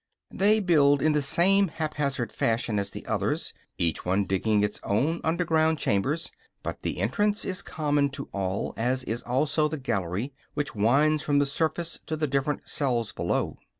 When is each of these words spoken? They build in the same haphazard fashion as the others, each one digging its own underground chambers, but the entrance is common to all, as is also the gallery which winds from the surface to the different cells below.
They 0.31 0.59
build 0.59 0.99
in 1.03 1.13
the 1.13 1.21
same 1.21 1.67
haphazard 1.67 2.31
fashion 2.31 2.79
as 2.79 2.89
the 2.89 3.05
others, 3.05 3.53
each 3.77 4.03
one 4.03 4.25
digging 4.25 4.63
its 4.63 4.79
own 4.81 5.21
underground 5.23 5.77
chambers, 5.77 6.31
but 6.63 6.81
the 6.81 6.97
entrance 6.97 7.45
is 7.45 7.61
common 7.61 8.09
to 8.17 8.27
all, 8.33 8.73
as 8.75 9.03
is 9.03 9.21
also 9.21 9.67
the 9.67 9.77
gallery 9.77 10.33
which 10.55 10.73
winds 10.73 11.21
from 11.21 11.37
the 11.37 11.45
surface 11.45 11.99
to 12.07 12.15
the 12.15 12.25
different 12.25 12.67
cells 12.67 13.11
below. 13.11 13.59